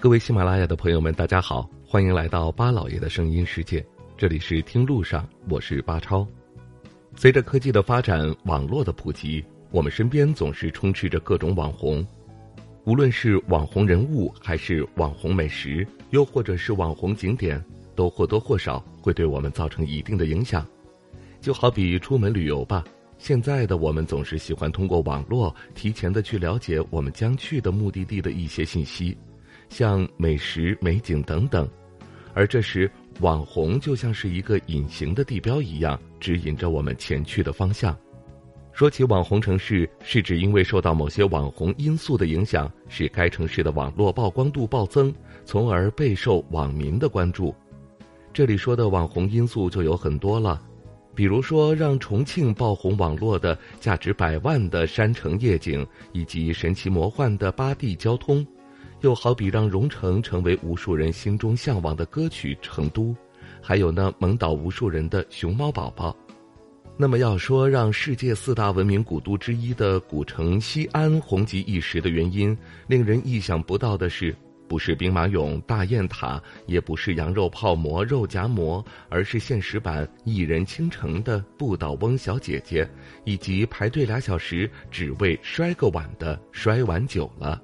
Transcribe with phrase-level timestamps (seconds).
[0.00, 3.84] 各位喜马拉雅的朋友们，大家好，欢迎来到巴老爷的声音世界。
[4.16, 6.26] 这里是听路上，我是巴超。
[7.14, 12.02] 随着科技的发展，网络的普及，我们身边总是充斥着各种网红。
[12.84, 17.62] 无论是网红人物，还是网红美食，又或者是网红景点，
[17.94, 20.66] 都或多或少会对我们造成一定的影响。
[21.42, 22.82] 就好比出门旅游吧，
[23.18, 29.14] 现在的我们总是喜欢通过网络提前的去了解我们将去的目的地的一些信息。
[29.70, 31.66] 像美食、美景等等，
[32.34, 37.96] 而这时网红就像是一个隐形的地标一样，指引着我们前去的方向。
[38.72, 47.54] 说起网红城市，是指因为受到某些网红因素的影响，使该城市的网络曝光度暴增，从而备受网民的关注。
[48.32, 50.62] 这里说的网红因素就有很多了，
[51.14, 58.46] 比如说让重庆爆红网络的价值百万的山城夜景，以及神奇魔幻的八地交通。
[59.00, 63.04] 又好比让蓉城成为无数人心中向往的歌曲《成都》，
[63.62, 66.14] 还有那萌倒无数人的熊猫宝宝。
[66.96, 72.56] 那么要说让世界四大文明古都之一的古城西安红极一时的原因，
[72.88, 74.36] 令人意想不到的是，
[74.68, 82.86] 不是兵马俑、大雁塔，也不是羊肉泡馍、肉夹馍，而是现实版一人倾城的不倒翁小姐姐，
[83.24, 87.62] 以及排队俩小时只为摔个碗的摔碗酒了。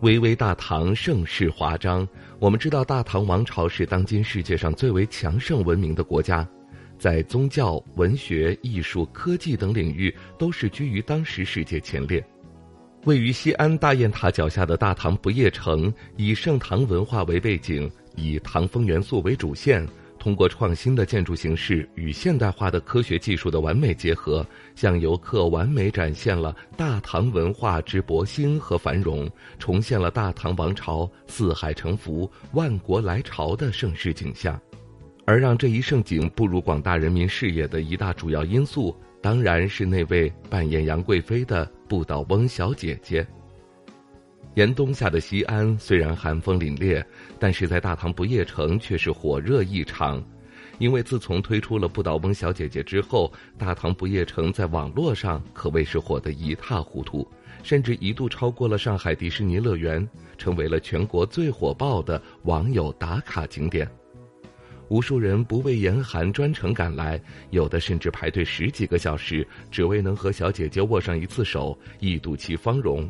[0.00, 6.48] 巍巍大唐盛世华章，我们知道大唐王朝是当今世界上最为强盛文明的国家，
[6.98, 12.24] 在宗教、文学、艺术、科技等领域都是居于当时世界前列。
[13.04, 19.86] 位于西安大雁塔脚下的大唐不夜城，以盛唐文化为背景，以唐风元素为主线。
[20.20, 24.46] 通过创新的建筑形式与现代化的科学技术的完美结合，
[24.76, 34.60] 向游客完美展现了大唐文化之博兴和繁荣，重现了大唐王朝四海沉浮、万国来朝的盛世景象。
[35.24, 43.26] 而让这一盛景步入广大人民视野的一大主要因素，当然是那位扮演杨贵妃的不倒翁小姐姐。
[44.54, 47.04] 严冬下的西安虽然寒风凛冽，
[47.38, 50.22] 但是在大唐不夜城却是火热异常。
[50.78, 57.26] 因为自从推出了不倒翁小姐姐之后，大唐不夜城在网络上可谓是火得一塌糊涂，
[57.62, 60.06] 甚至一度超过了上海迪士尼乐园，
[60.38, 63.88] 成为了全国最火爆的网友打卡景点。
[64.88, 73.08] 无数人不畏严寒专程赶来，有的甚至排队十几个小时，只为能和小姐姐握上一次手，一睹其芳容。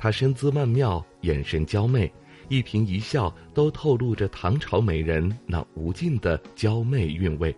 [0.00, 2.10] 她身姿曼妙，眼神娇媚，
[2.48, 7.54] 一颦一笑都透露着唐朝美人那无尽的娇媚韵味。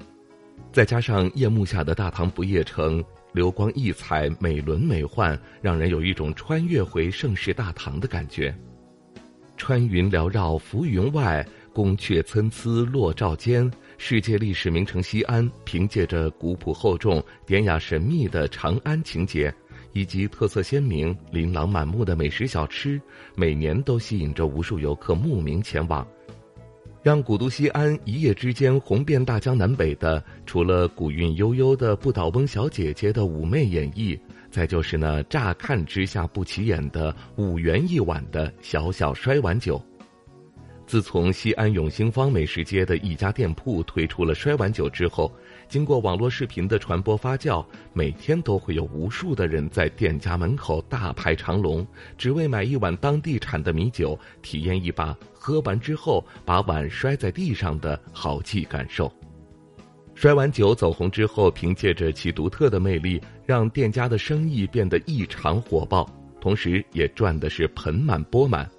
[0.72, 8.52] 再加上夜幕下的大唐不夜城，流光溢彩，美轮美奂，让人有一种穿越回盛世大唐的感觉。
[9.56, 13.70] 穿云缭绕浮云外，宫阙参差落照间。
[13.98, 19.54] 世界历史名城西安，凭借着古朴厚重、典雅神秘的长安情节。
[19.92, 23.00] 以及特色鲜明、琳琅满目的美食小吃，
[23.34, 26.06] 每年都吸引着无数游客慕名前往，
[27.02, 34.18] 让古都西安一夜之间红遍大江南北的，除了古韵悠悠的不倒翁小姐姐的妩媚演绎，
[34.50, 39.82] 再就是那乍看之下不起眼的五元一碗的小小摔碗酒。
[40.84, 45.32] 自从西安永兴坊美食街的一家店铺推出了摔碗酒之后，
[45.72, 51.86] 经过网络视频的传播发酵，每天都会有无数的人在店家门口大排长龙，
[52.18, 59.10] 只为买一碗当地产的米酒，体验一把喝完之后把碗摔在地上的豪气感受。
[60.14, 66.06] 摔碗酒走红之后，凭借着其独特的魅力，让店家的生意变得异常火爆，
[66.38, 68.70] 同时也赚的是盆满钵满。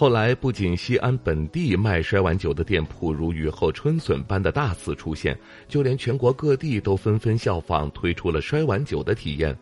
[0.00, 5.38] 后来，不仅西安本地卖摔碗酒的店铺如雨后春笋般的大肆出现，
[5.68, 9.54] 就连全国各地都纷纷效仿，推出了摔碗酒的体验。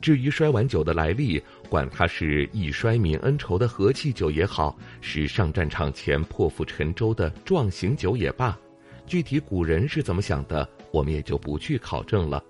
[0.00, 8.56] 至于摔碗酒的来历，管它是一摔泯恩仇的和气酒也好，是上战场前破釜沉舟的壮行酒也罢，
[9.04, 12.40] 具体古人是怎么想的，我们也就不去考证了。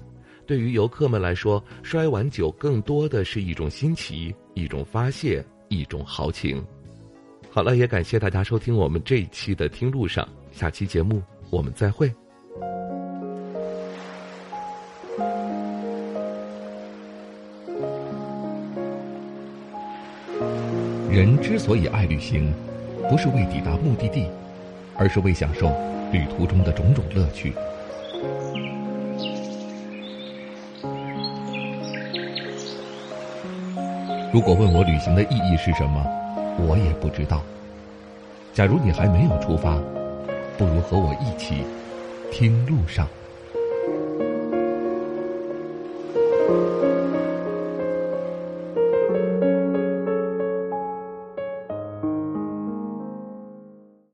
[0.46, 6.62] 对于游客们来说，摔碗酒更多的是一种新奇，一种发泄，一种豪情。
[7.56, 10.22] 好了，也感谢大家收听我们这一期的《听路上》，
[10.52, 12.12] 下期节目我们再会。
[21.10, 22.52] 人之所以爱旅行，
[23.08, 24.26] 不是为抵达目的地，
[24.94, 25.68] 而是为享受
[26.12, 27.54] 旅途中的种种乐趣。
[34.30, 36.06] 如果问我旅行的意义是什么？
[36.58, 37.42] 我也不知道。
[38.52, 39.76] 假如你还没有出发，
[40.56, 41.64] 不如和我一起
[42.32, 43.06] 听路上。